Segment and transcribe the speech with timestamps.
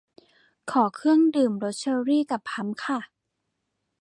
[0.71, 2.99] ขอเครื่องดื่มรสเชอรี่กับพลัมค่ะ